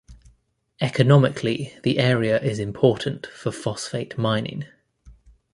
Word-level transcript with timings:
Economically 0.79 1.77
the 1.83 1.99
area 1.99 2.41
is 2.41 2.57
important 2.57 3.27
for 3.27 3.51
phosphate 3.51 4.17
mining. 4.17 4.65